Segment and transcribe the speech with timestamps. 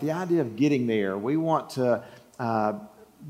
[0.00, 2.04] The idea of getting there, we want to
[2.38, 2.74] uh,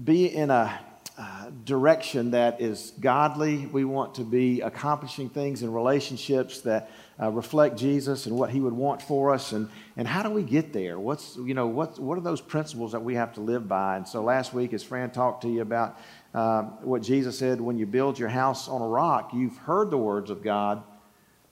[0.05, 0.79] be in a
[1.17, 3.65] uh, direction that is godly.
[3.65, 8.61] We want to be accomplishing things in relationships that uh, reflect Jesus and what He
[8.61, 9.53] would want for us.
[9.53, 10.99] And, and how do we get there?
[10.99, 13.97] What's, you know, what, what are those principles that we have to live by?
[13.97, 15.99] And so last week, as Fran talked to you about
[16.35, 19.97] uh, what Jesus said, when you build your house on a rock, you've heard the
[19.97, 20.83] words of God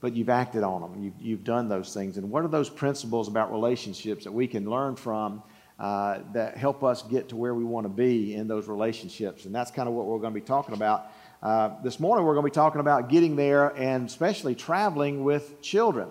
[0.01, 1.03] but you've acted on them.
[1.03, 2.19] You've, you've done those things.
[2.19, 5.43] And what are those principles about relationships that we can learn from
[5.79, 9.47] uh, that help us get to where we want to be in those relationships?
[9.47, 11.11] And that's kind of what we're going to be talking about.
[11.43, 15.61] Uh, this morning, we're going to be talking about getting there and especially traveling with
[15.61, 16.09] children.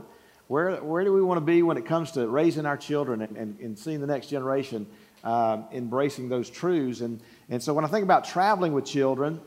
[0.48, 3.36] Where, where do we want to be when it comes to raising our children and,
[3.36, 4.86] and, and seeing the next generation
[5.24, 7.02] uh, embracing those truths?
[7.02, 9.42] And, and so, when I think about traveling with children,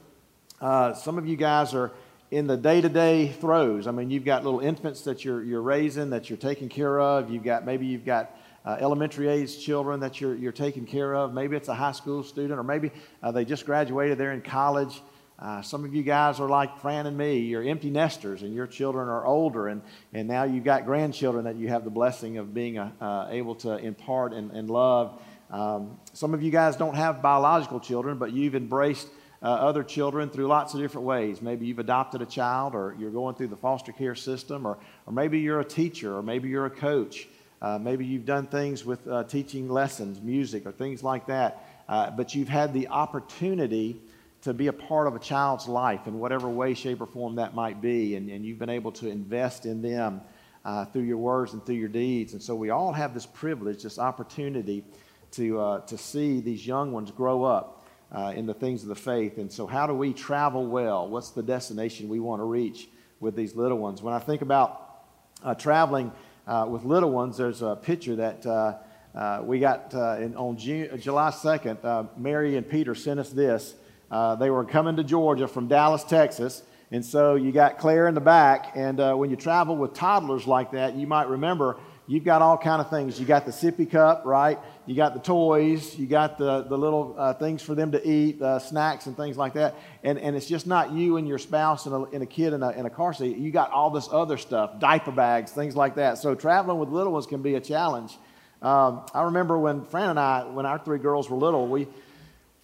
[0.60, 1.92] uh, some of you guys are
[2.30, 3.86] in the day-to-day throes.
[3.86, 7.30] I mean, you've got little infants that you're, you're raising, that you're taking care of.
[7.30, 11.32] You've got maybe you've got uh, elementary age children that you're, you're taking care of.
[11.32, 12.90] Maybe it's a high school student, or maybe
[13.22, 15.00] uh, they just graduated, they're in college.
[15.38, 17.38] Uh, some of you guys are like Fran and me.
[17.38, 19.80] You're empty nesters, and your children are older, and,
[20.12, 23.54] and now you've got grandchildren that you have the blessing of being uh, uh, able
[23.54, 25.22] to impart and, and love.
[25.50, 29.08] Um, some of you guys don't have biological children, but you've embraced
[29.42, 31.40] uh, other children through lots of different ways.
[31.40, 35.12] Maybe you've adopted a child, or you're going through the foster care system, or, or
[35.12, 37.28] maybe you're a teacher, or maybe you're a coach.
[37.60, 41.64] Uh, maybe you've done things with uh, teaching lessons, music, or things like that.
[41.88, 44.00] Uh, but you've had the opportunity
[44.42, 47.54] to be a part of a child's life in whatever way, shape, or form that
[47.54, 50.20] might be, and, and you've been able to invest in them
[50.64, 52.32] uh, through your words and through your deeds.
[52.34, 54.84] And so we all have this privilege, this opportunity
[55.32, 57.77] to, uh, to see these young ones grow up
[58.10, 59.38] uh, in the things of the faith.
[59.38, 61.08] And so, how do we travel well?
[61.08, 62.88] What's the destination we want to reach
[63.20, 64.02] with these little ones?
[64.02, 65.04] When I think about
[65.42, 66.12] uh, traveling
[66.46, 68.76] uh, with little ones, there's a picture that uh,
[69.14, 72.18] uh, we got in, on June, July 2nd.
[72.18, 73.74] Mary and Peter sent us this.
[74.10, 76.62] they were coming to Georgia from Dallas, Texas.
[76.90, 78.72] And so you got Claire in the back.
[78.74, 82.80] And when you travel with toddlers like that, you might remember you've got all kind
[82.80, 83.20] of things.
[83.20, 84.58] You got the sippy cup, right?
[84.86, 85.96] You got the toys.
[85.96, 89.36] You got the, the little uh, things for them to eat, uh, snacks and things
[89.36, 89.76] like that.
[90.02, 92.62] And, and it's just not you and your spouse and a, and a kid in
[92.62, 93.36] a, in a car seat.
[93.36, 96.18] You got all this other stuff, diaper bags, things like that.
[96.18, 98.16] So traveling with little ones can be a challenge.
[98.62, 101.86] Um, I remember when Fran and I, when our three girls were little, we,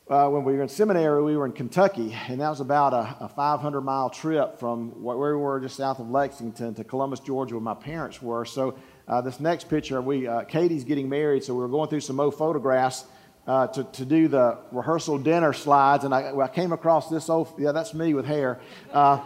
[0.08, 3.24] uh, when we were in seminary, we were in Kentucky, and that was about a,
[3.24, 7.54] a 500 mile trip from where we were just south of Lexington to Columbus, Georgia,
[7.54, 8.44] where my parents were.
[8.44, 8.76] So
[9.06, 12.18] uh, this next picture, we uh, Katie's getting married, so we were going through some
[12.20, 13.04] old photographs
[13.46, 17.52] uh, to, to do the rehearsal dinner slides, and I, I, came across this old,
[17.58, 18.60] yeah, that's me with hair.
[18.92, 19.20] Uh,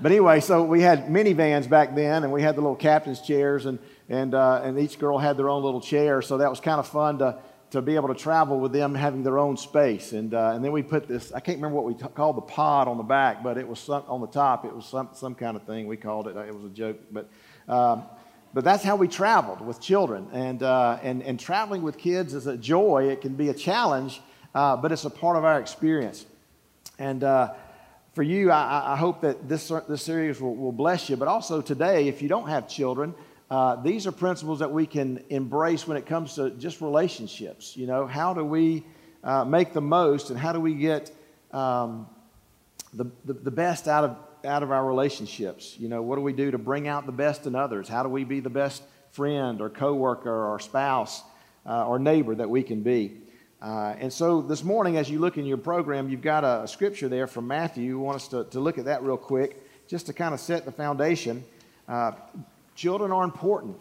[0.00, 3.64] but anyway, so we had minivans back then, and we had the little captain's chairs,
[3.64, 3.78] and,
[4.10, 6.86] and, uh, and each girl had their own little chair, so that was kind of
[6.86, 7.38] fun to,
[7.70, 10.12] to be able to travel with them having their own space.
[10.12, 12.42] And, uh, and then we put this, I can't remember what we t- called the
[12.42, 15.34] pod on the back, but it was some, on the top, it was some, some
[15.34, 15.86] kind of thing.
[15.86, 16.98] We called it, it was a joke.
[17.10, 17.30] But
[17.66, 18.04] um,
[18.54, 20.28] but that's how we traveled with children.
[20.32, 23.08] And, uh, and, and traveling with kids is a joy.
[23.10, 24.20] It can be a challenge,
[24.54, 26.24] uh, but it's a part of our experience.
[26.96, 27.54] And uh,
[28.14, 31.16] for you, I, I, hope that this, this series will, will, bless you.
[31.16, 33.12] But also today, if you don't have children,
[33.50, 37.76] uh, these are principles that we can embrace when it comes to just relationships.
[37.76, 38.84] You know, how do we
[39.24, 41.10] uh, make the most and how do we get
[41.50, 42.06] um,
[42.92, 45.76] the, the, the best out of out of our relationships?
[45.78, 47.88] You know, what do we do to bring out the best in others?
[47.88, 51.22] How do we be the best friend or coworker or spouse
[51.66, 53.18] uh, or neighbor that we can be?
[53.62, 56.68] Uh, and so this morning, as you look in your program, you've got a, a
[56.68, 57.96] scripture there from Matthew.
[57.96, 60.64] We want us to, to look at that real quick, just to kind of set
[60.64, 61.42] the foundation.
[61.88, 62.12] Uh,
[62.74, 63.76] children are important,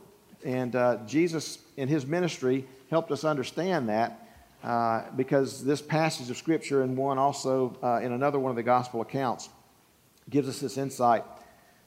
[0.45, 4.19] and uh, Jesus in his ministry helped us understand that.
[4.63, 8.63] Uh, because this passage of Scripture, and one also uh, in another one of the
[8.63, 9.49] gospel accounts,
[10.29, 11.23] gives us this insight.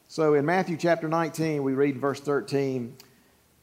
[0.08, 2.96] So in Matthew chapter 19, we read verse 13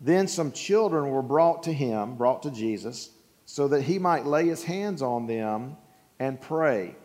[0.02, 3.12] Then some children were brought to him, brought to Jesus,
[3.46, 5.78] so that he might lay his hands on them
[6.20, 6.96] and pray.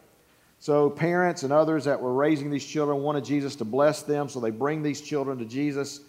[0.61, 4.41] So parents and others that were raising these children wanted Jesus to bless them, so
[4.41, 6.01] they bring these children to Jesus.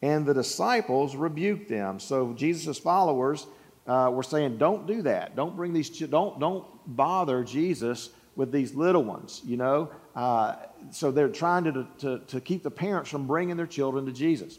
[0.00, 2.00] And the disciples rebuked them.
[2.00, 3.46] So Jesus' followers
[3.86, 5.36] uh, were saying, "Don't do that.
[5.36, 5.90] Don't bring these.
[5.90, 9.42] Ch- don't don't bother Jesus with these little ones.
[9.44, 10.56] You know, uh,
[10.90, 14.58] so they're trying to, to, to keep the parents from bringing their children to Jesus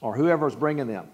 [0.00, 1.08] or whoever is bringing them.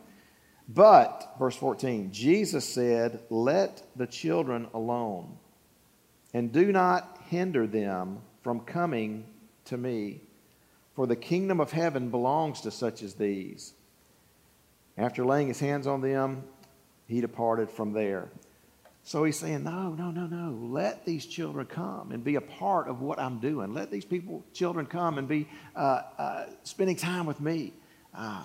[0.69, 5.37] But, verse 14, Jesus said, Let the children alone,
[6.35, 9.27] and do not hinder them from coming
[9.67, 10.23] to me,
[10.95, 13.75] for the kingdom of heaven belongs to such as these.
[14.99, 16.43] After laying his hands on them,
[17.07, 18.31] he departed from there.
[19.07, 20.59] So he's saying, no, no, no, no.
[20.61, 23.73] Let these children come and be a part of what I'm doing.
[23.73, 27.73] Let these people, children, come and be uh, uh, spending time with me.
[28.13, 28.43] Uh,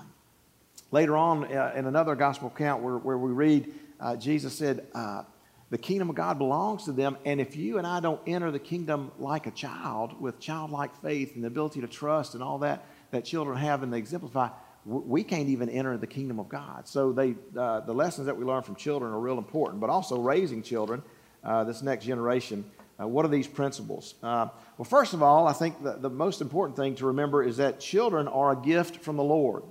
[0.92, 5.24] later on, uh, in another gospel account where, where we read, uh, Jesus said, uh,
[5.72, 7.18] the kingdom of God belongs to them.
[7.26, 11.34] And if you and I don't enter the kingdom like a child, with childlike faith
[11.34, 14.50] and the ability to trust and all that that children have and they exemplify,
[14.86, 16.88] we can't even enter the kingdom of God.
[16.88, 20.20] So they, uh, the lessons that we learn from children are real important, but also
[20.20, 21.04] raising children,
[21.44, 22.66] uh, this next generation.
[23.00, 24.16] Uh, what are these principles?
[24.22, 24.48] Uh,
[24.78, 27.80] well, first of all, I think the, the most important thing to remember is that
[27.80, 29.64] children are a gift from the Lord.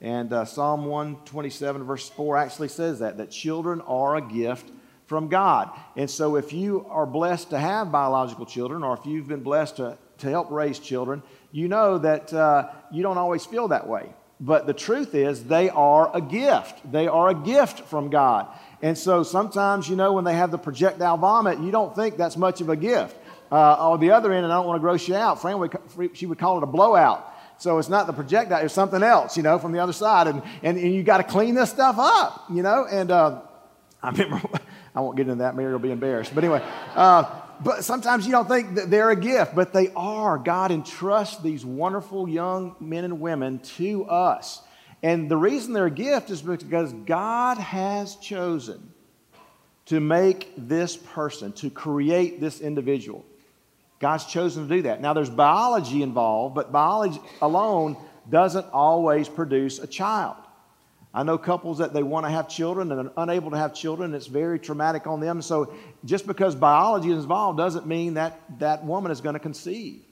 [0.00, 4.70] And uh, Psalm 127, verse 4 actually says that, that children are a gift
[5.06, 5.70] from God.
[5.96, 9.76] And so if you are blessed to have biological children, or if you've been blessed
[9.76, 14.12] to, to help raise children, you know that uh, you don't always feel that way.
[14.40, 16.90] But the truth is, they are a gift.
[16.90, 18.46] They are a gift from God.
[18.80, 22.36] And so sometimes, you know, when they have the projectile vomit, you don't think that's
[22.36, 23.16] much of a gift.
[23.50, 25.76] Uh, on the other end, and I don't want to gross you out, Fran would,
[26.12, 27.34] she would call it a blowout.
[27.58, 30.28] So it's not the projectile, it's something else, you know, from the other side.
[30.28, 32.86] And, and, and you got to clean this stuff up, you know.
[32.88, 33.40] And uh,
[34.00, 34.40] I remember
[34.94, 35.56] I won't get into that.
[35.56, 36.34] Mary will be embarrassed.
[36.34, 36.62] But anyway,
[36.94, 40.38] uh, but sometimes you don't think that they're a gift, but they are.
[40.38, 44.62] God entrusts these wonderful young men and women to us.
[45.02, 48.92] And the reason they're a gift is because God has chosen
[49.86, 53.24] to make this person, to create this individual.
[54.00, 55.00] God's chosen to do that.
[55.00, 57.96] Now, there's biology involved, but biology alone
[58.28, 60.36] doesn't always produce a child.
[61.14, 64.14] I know couples that they want to have children and are unable to have children.
[64.14, 65.40] It's very traumatic on them.
[65.40, 65.72] So
[66.04, 70.02] just because biology is involved doesn't mean that that woman is going to conceive.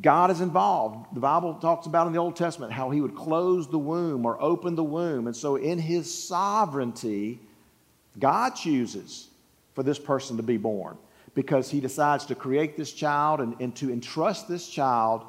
[0.00, 1.14] God is involved.
[1.14, 4.40] The Bible talks about in the Old Testament how he would close the womb or
[4.40, 5.26] open the womb.
[5.26, 7.40] And so in his sovereignty,
[8.18, 9.28] God chooses
[9.74, 10.96] for this person to be born
[11.34, 15.24] because he decides to create this child and, and to entrust this child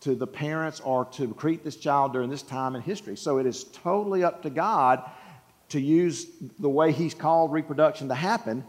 [0.00, 3.16] to the parents or to create this child during this time in history.
[3.16, 5.02] So it is totally up to God
[5.70, 6.26] to use
[6.58, 8.64] the way He's called reproduction to happen,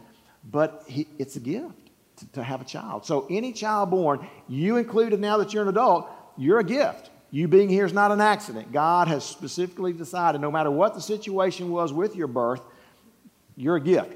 [0.50, 1.74] but he, it's a gift
[2.16, 3.06] to, to have a child.
[3.06, 7.10] So any child born, you included now that you're an adult, you're a gift.
[7.30, 8.72] You being here is not an accident.
[8.72, 12.62] God has specifically decided no matter what the situation was with your birth,
[13.54, 14.14] you're a gift.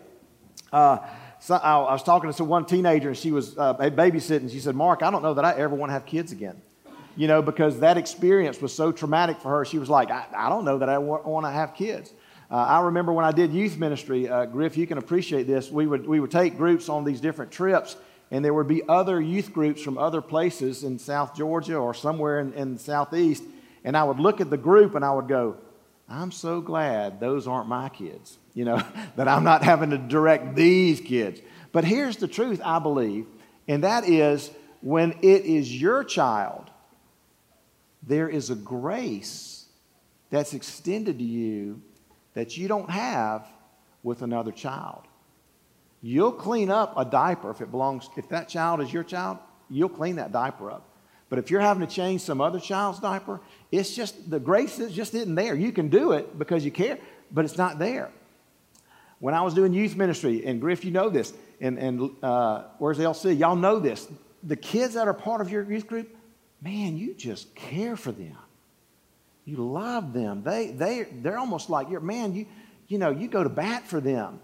[0.72, 0.98] Uh,
[1.38, 4.50] so I, was talking to one teenager and she was uh, babysitting.
[4.50, 6.62] She said, Mark, I don't know that I ever want to have kids again
[7.16, 9.64] you know, because that experience was so traumatic for her.
[9.64, 12.12] She was like, I, I don't know that I want to have kids.
[12.50, 15.70] Uh, I remember when I did youth ministry, uh, Griff, you can appreciate this.
[15.70, 17.96] We would, we would take groups on these different trips,
[18.30, 22.40] and there would be other youth groups from other places in South Georgia or somewhere
[22.40, 23.42] in, in the Southeast.
[23.84, 25.56] And I would look at the group and I would go,
[26.08, 28.82] I'm so glad those aren't my kids, you know,
[29.16, 31.40] that I'm not having to direct these kids.
[31.72, 33.26] But here's the truth, I believe,
[33.66, 34.50] and that is
[34.82, 36.70] when it is your child
[38.02, 39.66] there is a grace
[40.30, 41.80] that's extended to you
[42.34, 43.46] that you don't have
[44.02, 45.02] with another child.
[46.00, 49.38] You'll clean up a diaper if it belongs, if that child is your child,
[49.70, 50.88] you'll clean that diaper up.
[51.28, 53.40] But if you're having to change some other child's diaper,
[53.70, 55.54] it's just the grace is just isn't there.
[55.54, 56.98] You can do it because you care,
[57.30, 58.10] but it's not there.
[59.18, 62.98] When I was doing youth ministry, and Griff, you know this, and, and uh, where's
[62.98, 63.38] LC?
[63.38, 64.08] Y'all know this.
[64.42, 66.14] The kids that are part of your youth group,
[66.62, 68.36] man, you just care for them.
[69.44, 70.42] You love them.
[70.44, 72.46] They, they, they're almost like, you're, man, you,
[72.86, 74.38] you know, you go to bat for them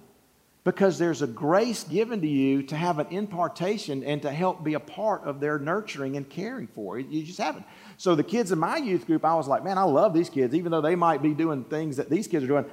[0.65, 4.75] because there's a grace given to you to have an impartation and to help be
[4.75, 6.99] a part of their nurturing and caring for.
[6.99, 7.65] You just haven't.
[7.97, 10.55] So the kids in my youth group, I was like, man, I love these kids,
[10.55, 12.65] even though they might be doing things that these kids are doing.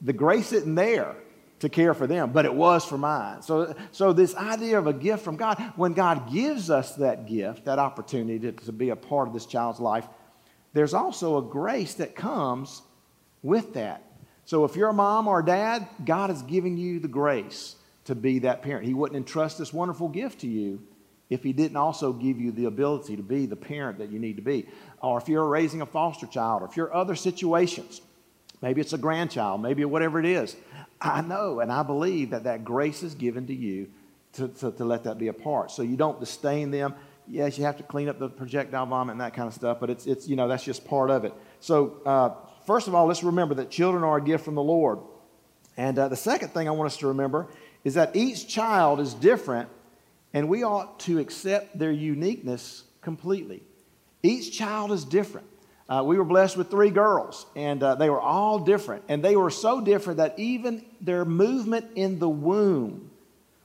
[0.00, 1.14] The grace isn't there
[1.60, 3.40] to care for them, but it was for mine.
[3.42, 7.64] So, so this idea of a gift from God, when God gives us that gift,
[7.64, 10.06] that opportunity to, to be a part of this child's life,
[10.74, 12.82] there's also a grace that comes
[13.42, 14.02] with that.
[14.44, 18.14] So if you're a mom or a dad, God is giving you the grace to
[18.14, 18.86] be that parent.
[18.86, 20.82] He wouldn't entrust this wonderful gift to you
[21.28, 24.36] if he didn't also give you the ability to be the parent that you need
[24.36, 24.68] to be.
[25.02, 28.00] Or if you're raising a foster child, or if you're other situations,
[28.62, 30.54] maybe it's a grandchild, maybe whatever it is.
[31.00, 33.88] I know and I believe that that grace is given to you
[34.34, 35.70] to, to, to, let that be a part.
[35.70, 36.94] So you don't disdain them.
[37.26, 39.90] Yes, you have to clean up the projectile vomit and that kind of stuff, but
[39.90, 41.34] it's, it's you know, that's just part of it.
[41.60, 42.34] So, uh,
[42.66, 45.00] first of all, let's remember that children are a gift from the Lord.
[45.76, 47.48] And uh, the second thing I want us to remember
[47.82, 49.68] is that each child is different,
[50.32, 53.62] and we ought to accept their uniqueness completely.
[54.22, 55.46] Each child is different.
[55.88, 59.04] Uh, we were blessed with three girls, and uh, they were all different.
[59.08, 63.10] And they were so different that even their movement in the womb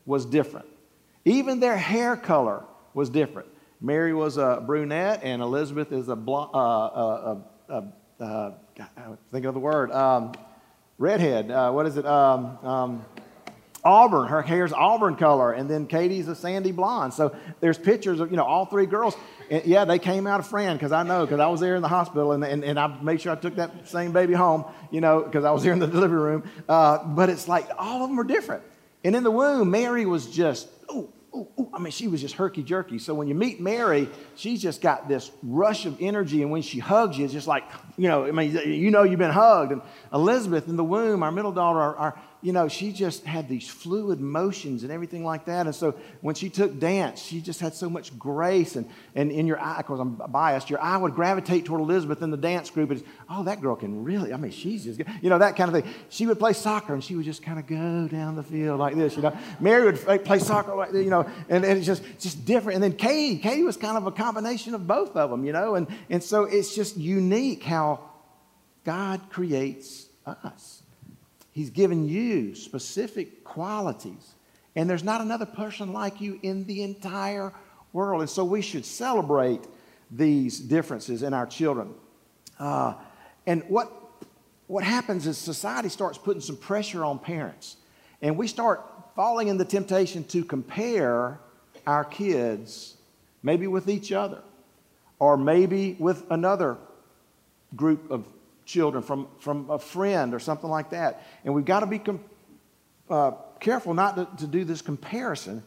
[0.06, 0.68] was different.
[1.26, 2.64] Even their hair color
[2.94, 3.48] was different.
[3.80, 7.38] Mary was a brunette, and Elizabeth is a blonde, uh, uh,
[7.70, 7.82] uh,
[8.20, 10.34] uh, uh think of the word, um,
[11.00, 11.50] redhead.
[11.74, 12.06] what is it?
[12.06, 13.06] Um, um,
[13.84, 14.28] auburn.
[14.28, 17.16] Her hair's auburn color, and then Katie's a sandy blonde.
[17.16, 19.16] So there's pictures of you know all three girls.
[19.52, 21.82] And yeah, they came out of Fran because I know because I was there in
[21.82, 25.02] the hospital, and, and, and I made sure I took that same baby home, you
[25.02, 26.50] know, because I was here in the delivery room.
[26.70, 28.64] Uh, but it's like all of them are different.
[29.04, 31.70] And in the womb, Mary was just ooh, ooh, ooh.
[31.74, 32.98] I mean, she was just herky jerky.
[32.98, 36.80] So when you meet Mary, she's just got this rush of energy, and when she
[36.80, 37.66] hugs you, it's just like
[37.98, 39.74] you know, I mean, you know, you've been hugged.
[39.74, 39.82] And
[40.14, 43.70] Elizabeth in the womb, our middle daughter, our, our you know, she just had these
[43.70, 45.68] fluid motions and everything like that.
[45.68, 48.76] And so when she took dance, she just had so much grace.
[48.76, 52.32] And, and in your eye, because I'm biased, your eye would gravitate toward Elizabeth in
[52.32, 52.90] the dance group.
[52.90, 55.84] And oh, that girl can really, I mean, she's just, you know, that kind of
[55.84, 55.94] thing.
[56.10, 58.96] She would play soccer and she would just kind of go down the field like
[58.96, 59.38] this, you know.
[59.60, 62.76] Mary would play soccer like you know, and, and it's just, just different.
[62.76, 65.76] And then Katie, Katie was kind of a combination of both of them, you know.
[65.76, 68.00] And, and so it's just unique how
[68.84, 70.82] God creates us.
[71.52, 74.36] He's given you specific qualities.
[74.76, 77.54] And there's not another person like you in the entire
[77.92, 78.22] world.
[78.22, 79.62] And so we should celebrate
[80.10, 81.94] these differences in our children.
[82.58, 82.94] Uh,
[83.46, 83.92] and what,
[84.68, 87.78] what happens is society starts putting some pressure on parents.
[88.22, 88.82] And we start
[89.16, 91.40] falling in the temptation to compare
[91.86, 92.96] our kids
[93.44, 94.42] maybe with each other
[95.20, 96.78] or maybe with another
[97.76, 98.28] group of
[98.72, 101.26] children from, from a friend or something like that.
[101.44, 102.24] And we've got to be com-
[103.10, 105.64] uh, careful not to, to do this comparison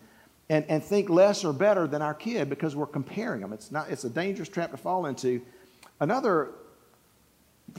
[0.48, 3.52] and, and think less or better than our kid because we're comparing them.
[3.52, 5.42] It's, not, it's a dangerous trap to fall into.
[6.00, 6.52] Another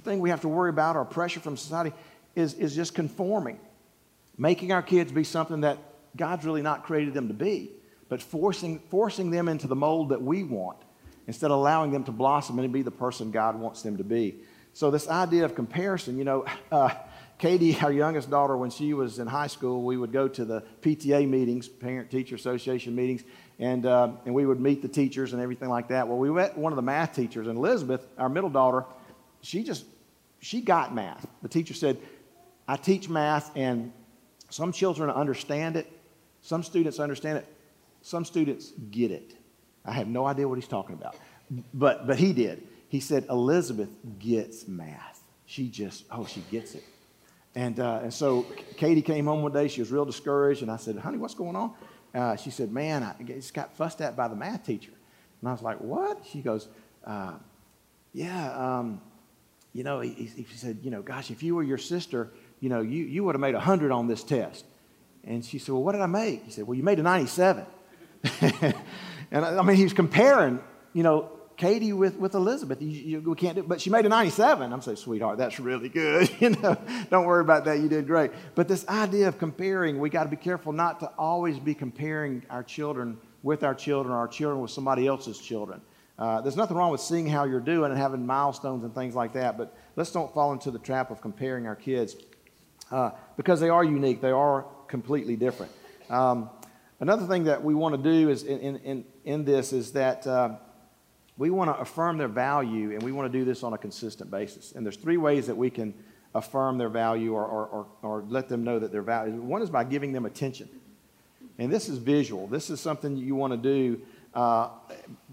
[0.02, 1.94] thing we have to worry about or pressure from society
[2.36, 3.60] is, is just conforming,
[4.38, 5.78] making our kids be something that
[6.18, 7.72] God's really not created them to be,
[8.10, 10.78] but forcing, forcing them into the mold that we want
[11.28, 14.36] instead of allowing them to blossom and be the person God wants them to be.
[14.76, 16.94] So, this idea of comparison, you know, uh,
[17.38, 20.64] Katie, our youngest daughter, when she was in high school, we would go to the
[20.82, 23.24] PTA meetings, Parent Teacher Association meetings,
[23.58, 26.10] and, uh, and we would meet the teachers and everything like that.
[26.10, 28.84] Well, we met one of the math teachers, and Elizabeth, our middle daughter,
[29.40, 29.86] she just,
[30.42, 31.26] she got math.
[31.42, 31.98] The teacher said,
[32.68, 33.94] I teach math, and
[34.50, 35.90] some children understand it,
[36.42, 37.46] some students understand it,
[38.02, 39.36] some students get it.
[39.86, 41.16] I have no idea what he's talking about,
[41.74, 42.62] but, but he did
[42.96, 45.22] he said, Elizabeth gets math.
[45.46, 46.84] She just, oh, she gets it.
[47.54, 48.46] And, uh, and so
[48.78, 49.68] Katie came home one day.
[49.68, 50.62] She was real discouraged.
[50.62, 51.74] And I said, honey, what's going on?
[52.14, 54.94] Uh, she said, man, I just got fussed at by the math teacher.
[55.42, 56.26] And I was like, what?
[56.26, 56.70] She goes,
[57.06, 57.34] uh,
[58.14, 59.02] yeah, um,
[59.74, 62.80] you know, he, he, said, you know, gosh, if you were your sister, you know,
[62.80, 64.64] you, you would have made 100 on this test.
[65.26, 66.46] And she said, well, what did I make?
[66.46, 67.66] He said, well, you made a 97.
[68.42, 68.74] and
[69.34, 70.62] I, I mean, he was comparing,
[70.94, 72.82] you know, Katie with, with Elizabeth.
[72.82, 73.68] You, you, we can't do, it.
[73.68, 74.74] but she made a 97.
[74.74, 76.30] I'm saying, sweetheart, that's really good.
[76.40, 76.78] you know,
[77.10, 77.80] don't worry about that.
[77.80, 78.32] You did great.
[78.56, 82.44] But this idea of comparing, we got to be careful not to always be comparing
[82.50, 85.82] our children with our children or our children with somebody else's children.
[86.18, 89.34] Uh, there's nothing wrong with seeing how you're doing and having milestones and things like
[89.34, 92.16] that, but let's don't fall into the trap of comparing our kids
[92.92, 94.22] uh, because they are unique.
[94.22, 95.72] They are completely different.
[96.10, 96.50] Um,
[97.00, 100.56] another thing that we want to do is in, in, in this is that uh,
[101.38, 104.32] we want to affirm their value, and we want to do this on a consistent
[104.32, 104.72] basis.
[104.72, 105.94] And there's three ways that we can
[106.34, 109.40] affirm their value or, or, or, or let them know that they're valued.
[109.40, 110.70] One is by giving them attention.
[111.58, 112.48] And this is visual.
[112.48, 114.02] This is something you want to do
[114.34, 114.70] uh,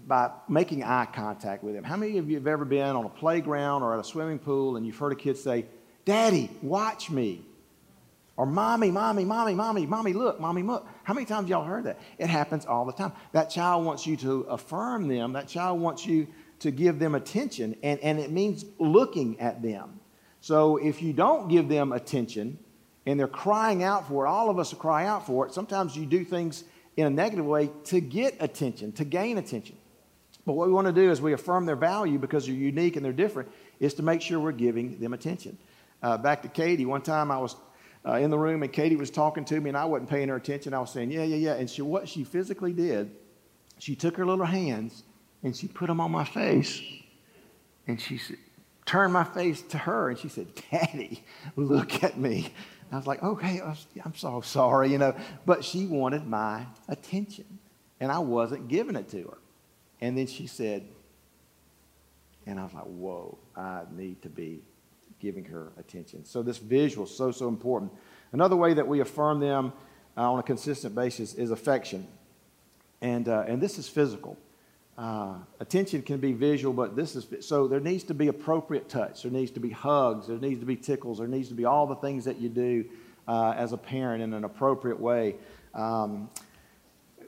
[0.07, 1.83] by making eye contact with them.
[1.83, 4.77] How many of you have ever been on a playground or at a swimming pool
[4.77, 5.65] and you've heard a kid say,
[6.05, 7.43] Daddy, watch me?
[8.35, 10.87] Or mommy, mommy, mommy, mommy, mommy, look, mommy, look.
[11.03, 11.99] How many times y'all heard that?
[12.17, 13.11] It happens all the time.
[13.31, 15.33] That child wants you to affirm them.
[15.33, 16.27] That child wants you
[16.59, 19.99] to give them attention, and, and it means looking at them.
[20.39, 22.57] So if you don't give them attention
[23.05, 25.53] and they're crying out for it, all of us cry out for it.
[25.53, 26.63] Sometimes you do things
[26.97, 29.75] in a negative way to get attention, to gain attention.
[30.45, 33.05] But what we want to do is we affirm their value because they're unique and
[33.05, 33.49] they're different,
[33.79, 35.57] is to make sure we're giving them attention.
[36.01, 37.55] Uh, back to Katie, one time I was
[38.05, 40.35] uh, in the room, and Katie was talking to me, and I wasn't paying her
[40.35, 40.73] attention.
[40.73, 41.53] I was saying, yeah, yeah, yeah.
[41.53, 43.11] And she, what she physically did,
[43.79, 45.03] she took her little hands
[45.43, 46.81] and she put them on my face,
[47.85, 48.19] and she
[48.85, 51.23] turned my face to her, and she said, Daddy,
[51.55, 52.53] look at me.
[52.91, 53.59] I was like, okay,
[54.05, 55.15] I'm so sorry, you know.
[55.45, 57.59] But she wanted my attention,
[57.99, 59.37] and I wasn't giving it to her.
[59.99, 60.85] And then she said,
[62.45, 64.61] And I was like, whoa, I need to be
[65.23, 66.25] giving her attention.
[66.25, 67.93] So this visual is so, so important.
[68.33, 69.71] Another way that we affirm them
[70.17, 72.05] uh, on a consistent basis is affection.
[73.01, 74.37] And, uh, and this is physical.
[74.97, 79.23] Uh, attention can be visual, but this is so there needs to be appropriate touch.
[79.23, 80.27] There needs to be hugs.
[80.27, 81.17] There needs to be tickles.
[81.17, 82.85] There needs to be all the things that you do
[83.27, 85.35] uh, as a parent in an appropriate way.
[85.73, 86.29] Um,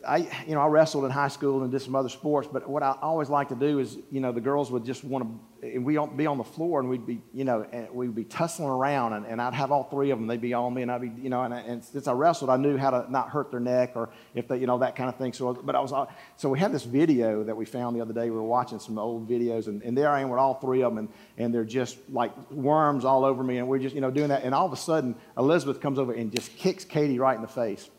[0.07, 2.83] I, you know, I wrestled in high school and did some other sports, but what
[2.83, 5.25] I always like to do is, you know, the girls would just want
[5.61, 8.23] to, and we'd be on the floor and we'd be, you know, and we'd be
[8.23, 10.27] tussling around and, and I'd have all three of them.
[10.27, 12.57] They'd be on me and I'd be, you know, and, and since I wrestled, I
[12.57, 15.17] knew how to not hurt their neck or if they, you know, that kind of
[15.17, 15.33] thing.
[15.33, 15.93] So, but I was,
[16.35, 18.29] so we had this video that we found the other day.
[18.29, 20.93] We were watching some old videos and, and there I am with all three of
[20.93, 24.11] them and, and they're just like worms all over me and we're just, you know,
[24.11, 24.43] doing that.
[24.43, 27.47] And all of a sudden, Elizabeth comes over and just kicks Katie right in the
[27.47, 27.89] face.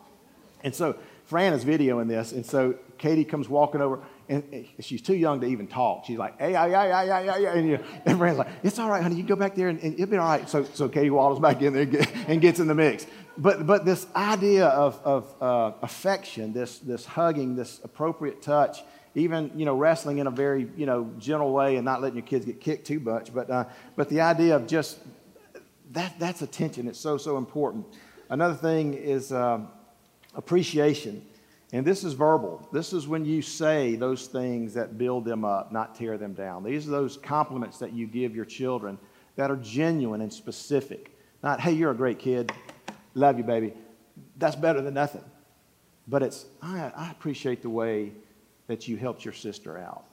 [0.62, 5.16] And so, Fran is videoing this, and so Katie comes walking over, and she's too
[5.16, 6.04] young to even talk.
[6.04, 7.52] She's like, hey, yeah, yeah, yeah, yeah, yeah.
[7.52, 9.16] And, you and Fran's like, it's all right, honey.
[9.16, 10.48] You go back there, and, and it'll be all right.
[10.48, 13.06] So, so Katie waddles back in there and, get, and gets in the mix.
[13.36, 18.82] But, but this idea of, of uh, affection, this, this hugging, this appropriate touch,
[19.16, 22.26] even you know wrestling in a very you know gentle way and not letting your
[22.26, 23.64] kids get kicked too much, but uh,
[23.96, 24.98] but the idea of just
[25.92, 26.86] that that's attention.
[26.86, 27.86] It's so so important.
[28.28, 29.32] Another thing is.
[29.32, 29.68] Um,
[30.36, 31.26] appreciation.
[31.72, 32.68] And this is verbal.
[32.72, 36.62] This is when you say those things that build them up, not tear them down.
[36.62, 38.98] These are those compliments that you give your children
[39.34, 41.10] that are genuine and specific.
[41.42, 42.52] Not, hey, you're a great kid.
[43.14, 43.74] Love you, baby.
[44.36, 45.24] That's better than nothing.
[46.06, 48.12] But it's, I, I appreciate the way
[48.68, 50.04] that you helped your sister out.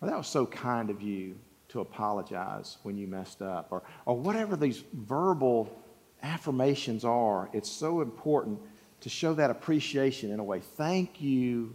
[0.00, 1.36] Well, that was so kind of you
[1.68, 3.68] to apologize when you messed up.
[3.70, 5.74] Or, or whatever these verbal
[6.22, 8.60] affirmations are, it's so important
[9.02, 10.60] to show that appreciation in a way.
[10.60, 11.74] Thank you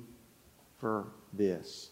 [0.79, 1.91] for this.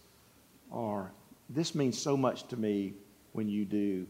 [0.71, 1.11] Or
[1.49, 2.93] this means so much to me
[3.33, 4.07] when you do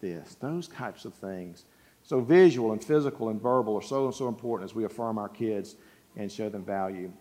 [0.00, 0.36] this.
[0.40, 1.64] Those types of things.
[2.04, 5.28] So visual and physical and verbal are so and so important as we affirm our
[5.28, 5.74] kids
[6.16, 7.12] and show them value.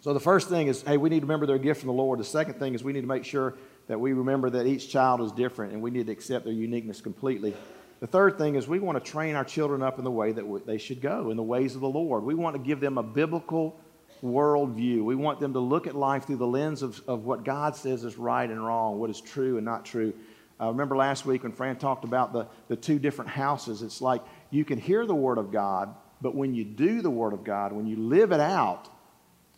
[0.00, 2.20] So the first thing is, hey, we need to remember their gift from the Lord.
[2.20, 3.54] The second thing is we need to make sure
[3.88, 7.00] that we remember that each child is different and we need to accept their uniqueness
[7.00, 7.54] completely.
[8.00, 10.66] The third thing is we want to train our children up in the way that
[10.66, 12.24] they should go, in the ways of the Lord.
[12.24, 13.80] We want to give them a biblical
[14.22, 15.02] worldview.
[15.02, 18.04] We want them to look at life through the lens of, of what God says
[18.04, 20.12] is right and wrong, what is true and not true.
[20.60, 23.82] Uh, remember last week when Fran talked about the, the two different houses?
[23.82, 27.32] It's like you can hear the Word of God, but when you do the Word
[27.32, 28.88] of God, when you live it out,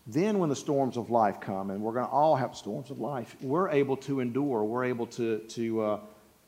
[0.06, 2.98] then when the storms of life come, and we're going to all have storms of
[2.98, 4.64] life, we're able to endure.
[4.64, 6.00] We're able to, to uh,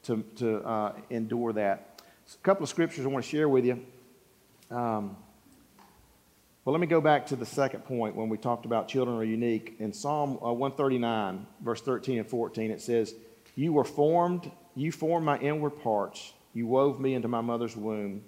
[0.04, 2.02] to, to uh, endure that.
[2.26, 3.84] So a couple of scriptures I want to share with you.
[4.70, 5.16] Um,
[6.64, 9.24] well, let me go back to the second point when we talked about children are
[9.24, 9.76] unique.
[9.78, 13.14] In Psalm uh, 139, verse 13 and 14, it says,
[13.56, 18.22] You were formed, you formed my inward parts, you wove me into my mother's womb.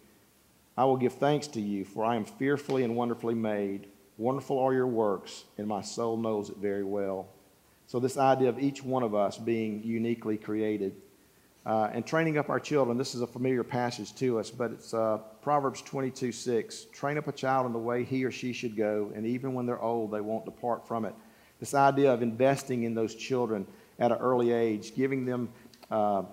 [0.76, 3.86] I will give thanks to you, for I am fearfully and wonderfully made.
[4.16, 7.28] Wonderful are your works, and my soul knows it very well.
[7.86, 10.94] So, this idea of each one of us being uniquely created
[11.64, 14.92] uh, and training up our children, this is a familiar passage to us, but it's
[14.92, 16.86] uh, Proverbs 22 6.
[16.92, 19.66] Train up a child in the way he or she should go, and even when
[19.66, 21.14] they're old, they won't depart from it.
[21.60, 23.66] This idea of investing in those children
[23.98, 25.50] at an early age, giving them
[25.90, 26.24] uh,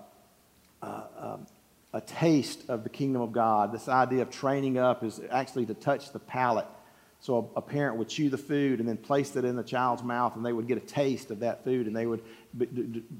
[0.82, 1.46] uh um,
[1.92, 3.72] a taste of the kingdom of God.
[3.72, 6.66] This idea of training up is actually to touch the palate
[7.20, 10.36] so a, parent would chew the food and then place it in the child's mouth,
[10.36, 12.22] and they would get a taste of that food, and they would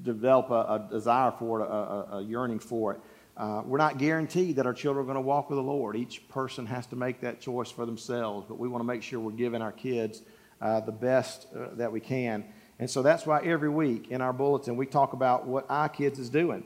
[0.03, 2.99] develop a, a, desire for it, a, a yearning for it.
[3.37, 5.95] Uh, we're not guaranteed that our children are going to walk with the Lord.
[5.95, 9.19] Each person has to make that choice for themselves, but we want to make sure
[9.19, 10.23] we're giving our kids
[10.61, 12.43] uh, the best uh, that we can.
[12.79, 16.17] And so that's why every week in our bulletin we talk about what our kids
[16.17, 16.63] is doing.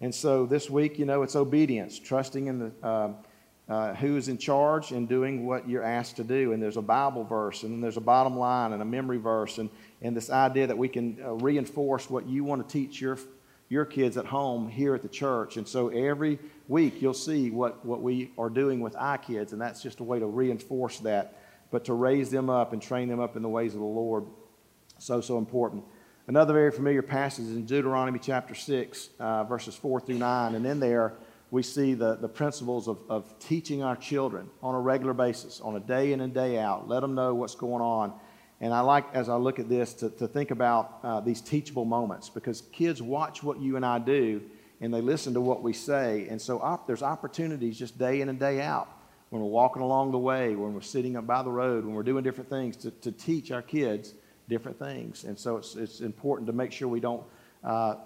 [0.00, 3.16] And so this week, you know, it's obedience, trusting in the um,
[3.68, 6.52] uh, who is in charge and doing what you're asked to do.
[6.52, 9.58] And there's a Bible verse, and then there's a bottom line, and a memory verse,
[9.58, 9.68] and,
[10.00, 13.18] and this idea that we can uh, reinforce what you want to teach your,
[13.68, 15.58] your kids at home here at the church.
[15.58, 19.60] And so every week you'll see what, what we are doing with our kids, and
[19.60, 21.38] that's just a way to reinforce that,
[21.70, 24.24] but to raise them up and train them up in the ways of the Lord.
[24.98, 25.84] So, so important.
[26.26, 30.54] Another very familiar passage is in Deuteronomy chapter 6, uh, verses 4 through 9.
[30.54, 31.14] And in there,
[31.50, 35.76] we see the, the principles of, of teaching our children on a regular basis, on
[35.76, 36.88] a day in and day out.
[36.88, 38.12] Let them know what's going on.
[38.60, 41.84] And I like, as I look at this, to, to think about uh, these teachable
[41.84, 44.42] moments because kids watch what you and I do
[44.80, 46.26] and they listen to what we say.
[46.28, 48.88] And so op- there's opportunities just day in and day out
[49.30, 52.02] when we're walking along the way, when we're sitting up by the road, when we're
[52.02, 54.14] doing different things to, to teach our kids
[54.48, 55.24] different things.
[55.24, 57.22] And so it's, it's important to make sure we don't
[57.62, 57.96] uh,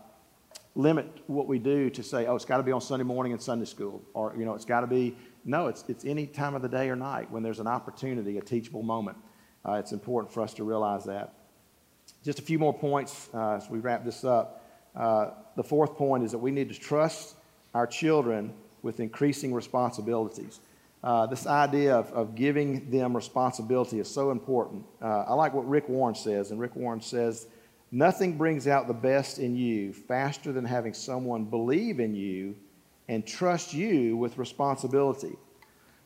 [0.74, 3.42] limit what we do to say, oh, it's got to be on Sunday morning and
[3.42, 6.62] Sunday school, or, you know, it's got to be, no, it's, it's any time of
[6.62, 9.16] the day or night when there's an opportunity, a teachable moment.
[9.66, 11.34] Uh, it's important for us to realize that.
[12.24, 14.64] Just a few more points uh, as we wrap this up.
[14.94, 17.34] Uh, the fourth point is that we need to trust
[17.74, 20.60] our children with increasing responsibilities.
[21.02, 24.84] Uh, this idea of, of giving them responsibility is so important.
[25.00, 27.46] Uh, I like what Rick Warren says, and Rick Warren says,
[27.94, 32.56] Nothing brings out the best in you faster than having someone believe in you
[33.06, 35.36] and trust you with responsibility.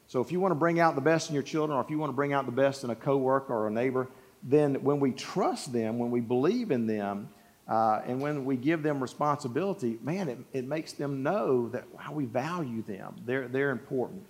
[0.09, 1.99] So, if you want to bring out the best in your children, or if you
[1.99, 4.09] want to bring out the best in a coworker or a neighbor,
[4.42, 7.29] then when we trust them, when we believe in them,
[7.68, 12.12] uh, and when we give them responsibility, man, it, it makes them know that how
[12.12, 13.14] we value them.
[13.25, 14.27] They're, they're important.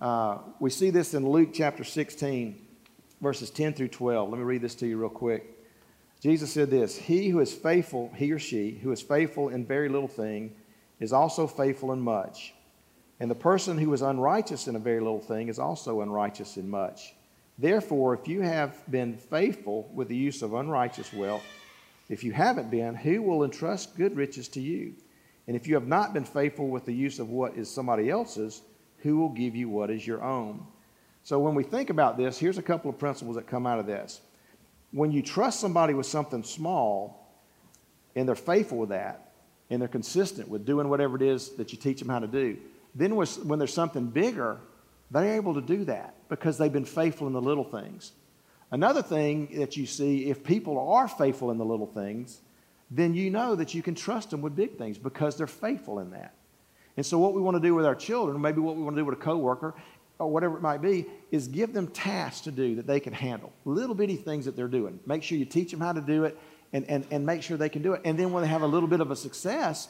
[0.00, 2.60] Uh, we see this in Luke chapter 16,
[3.20, 4.28] verses 10 through 12.
[4.28, 5.54] Let me read this to you real quick.
[6.20, 9.88] Jesus said this He who is faithful, he or she, who is faithful in very
[9.88, 10.54] little thing,
[11.00, 12.54] is also faithful in much.
[13.20, 16.68] And the person who is unrighteous in a very little thing is also unrighteous in
[16.68, 17.14] much.
[17.58, 21.44] Therefore, if you have been faithful with the use of unrighteous wealth,
[22.08, 24.94] if you haven't been, who will entrust good riches to you?
[25.46, 28.62] And if you have not been faithful with the use of what is somebody else's,
[28.98, 30.66] who will give you what is your own?
[31.22, 33.86] So when we think about this, here's a couple of principles that come out of
[33.86, 34.20] this
[34.94, 37.28] when you trust somebody with something small
[38.14, 39.32] and they're faithful with that
[39.68, 42.56] and they're consistent with doing whatever it is that you teach them how to do,
[42.94, 44.60] then when there's something bigger,
[45.10, 48.12] they're able to do that because they've been faithful in the little things.
[48.70, 52.40] Another thing that you see, if people are faithful in the little things,
[52.88, 56.10] then you know that you can trust them with big things because they're faithful in
[56.12, 56.34] that.
[56.96, 59.00] And so, what we want to do with our children, maybe what we want to
[59.00, 59.74] do with a coworker,
[60.18, 63.52] or whatever it might be, is give them tasks to do that they can handle.
[63.64, 65.00] Little bitty things that they're doing.
[65.06, 66.38] Make sure you teach them how to do it
[66.72, 68.02] and, and, and make sure they can do it.
[68.04, 69.88] And then when they have a little bit of a success,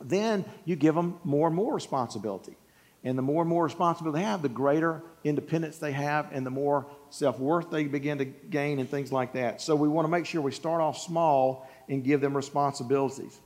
[0.00, 2.56] then you give them more and more responsibility.
[3.04, 6.50] And the more and more responsibility they have, the greater independence they have and the
[6.50, 9.62] more self worth they begin to gain and things like that.
[9.62, 13.38] So we want to make sure we start off small and give them responsibilities.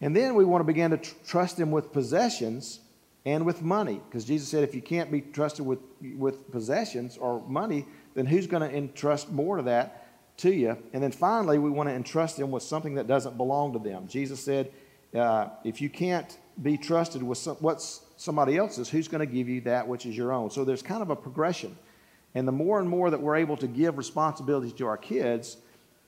[0.00, 2.80] And then we want to begin to tr- trust them with possessions
[3.26, 4.00] and with money.
[4.08, 5.80] Because Jesus said, if you can't be trusted with,
[6.16, 7.84] with possessions or money,
[8.14, 10.06] then who's going to entrust more of that
[10.38, 10.78] to you?
[10.92, 14.06] And then finally, we want to entrust them with something that doesn't belong to them.
[14.06, 14.70] Jesus said,
[15.14, 19.48] uh, if you can't be trusted with some, what's somebody else's, who's going to give
[19.48, 20.50] you that which is your own?
[20.50, 21.76] So there's kind of a progression.
[22.34, 25.56] And the more and more that we're able to give responsibilities to our kids,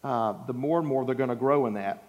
[0.04, 2.04] uh, the more and more they're going to grow in that.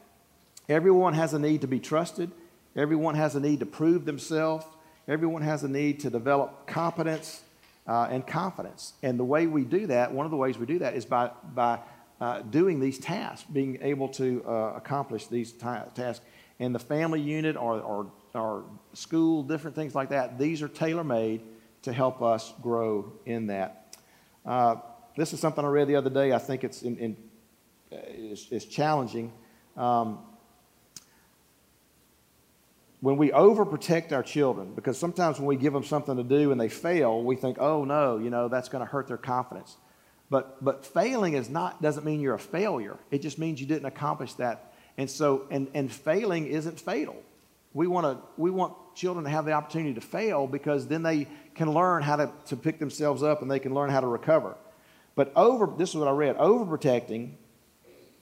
[0.68, 2.30] Everyone has a need to be trusted.
[2.76, 4.66] Everyone has a need to prove themselves.
[5.10, 7.42] Everyone has a need to develop competence
[7.88, 8.94] uh, and confidence.
[9.02, 11.32] And the way we do that, one of the ways we do that is by,
[11.56, 11.80] by
[12.22, 16.22] uh, doing these tasks, being able to uh, accomplish these tasks.
[16.60, 21.04] And the family unit or, or, or school, different things like that, these are tailor
[21.04, 21.42] made
[21.82, 23.98] to help us grow in that.
[24.46, 24.76] Uh,
[25.18, 26.34] this is something I read the other day.
[26.34, 27.18] I think it's, in, in,
[27.92, 29.34] uh, it's, it's challenging.
[29.76, 30.20] Um,
[33.02, 36.60] when we overprotect our children, because sometimes when we give them something to do and
[36.60, 39.78] they fail, we think, oh no, you know, that's going to hurt their confidence.
[40.30, 42.98] But, but failing is not, doesn't mean you're a failure.
[43.10, 44.74] It just means you didn't accomplish that.
[44.98, 47.16] And so, and, and failing isn't fatal.
[47.74, 51.28] We want, to, we want children to have the opportunity to fail because then they
[51.56, 54.56] can learn how to, to pick themselves up and they can learn how to recover.
[55.16, 57.32] But over, this is what I read, overprotecting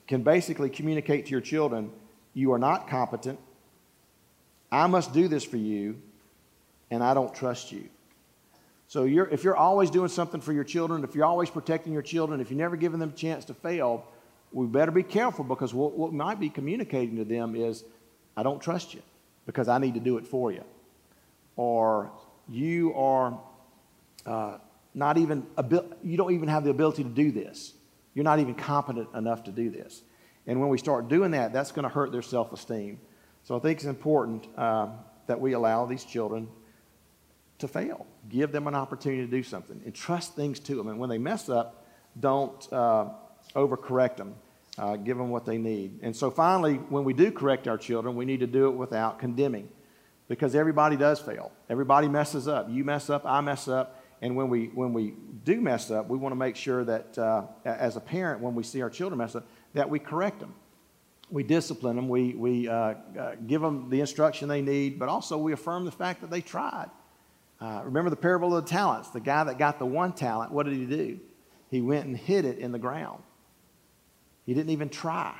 [0.06, 1.90] can basically communicate to your children,
[2.32, 3.38] you are not competent,
[4.70, 6.00] I must do this for you,
[6.90, 7.88] and I don't trust you.
[8.88, 12.02] So you're, if you're always doing something for your children, if you're always protecting your
[12.02, 14.06] children, if you're never giving them a chance to fail,
[14.52, 17.84] we better be careful because what, what might be communicating to them is,
[18.36, 19.02] I don't trust you
[19.44, 20.64] because I need to do it for you.
[21.56, 22.10] Or
[22.48, 23.38] you are
[24.24, 24.58] uh,
[24.94, 27.74] not even, abil- you don't even have the ability to do this.
[28.14, 30.02] You're not even competent enough to do this.
[30.46, 32.98] And when we start doing that, that's going to hurt their self esteem.
[33.48, 34.88] So I think it's important uh,
[35.26, 36.48] that we allow these children
[37.56, 38.06] to fail.
[38.28, 39.80] Give them an opportunity to do something.
[39.86, 40.88] Entrust things to them.
[40.88, 41.86] And when they mess up,
[42.20, 43.06] don't uh,
[43.56, 44.34] overcorrect them.
[44.76, 45.98] Uh, give them what they need.
[46.02, 49.18] And so finally, when we do correct our children, we need to do it without
[49.18, 49.70] condemning
[50.28, 51.50] because everybody does fail.
[51.70, 52.68] Everybody messes up.
[52.68, 54.04] You mess up, I mess up.
[54.20, 57.44] And when we, when we do mess up, we want to make sure that uh,
[57.64, 60.52] as a parent, when we see our children mess up, that we correct them
[61.30, 65.38] we discipline them, we, we uh, uh, give them the instruction they need, but also
[65.38, 66.90] we affirm the fact that they tried.
[67.60, 69.10] Uh, remember the parable of the talents.
[69.10, 71.20] The guy that got the one talent, what did he do?
[71.70, 73.22] He went and hid it in the ground.
[74.46, 75.34] He didn't even try.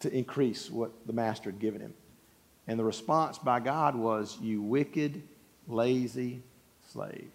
[0.00, 1.94] to increase what the master had given him.
[2.66, 5.22] And the response by God was, You wicked,
[5.66, 6.42] lazy
[6.92, 7.30] slave.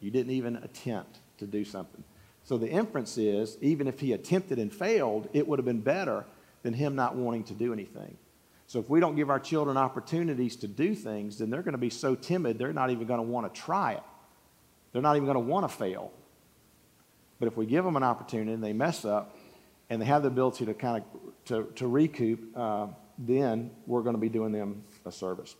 [0.00, 2.02] You didn't even attempt to do something.
[2.42, 6.24] So the inference is, even if he attempted and failed, it would have been better
[6.64, 8.16] than him not wanting to do anything.
[8.66, 11.78] So if we don't give our children opportunities to do things, then they're going to
[11.78, 14.02] be so timid, they're not even going to want to try it.
[14.92, 16.10] They're not even going to want to fail.
[17.38, 19.36] But if we give them an opportunity and they mess up
[19.90, 22.86] and they have the ability to kind of to, to recoup, uh,
[23.18, 25.54] then we're going to be doing them a service.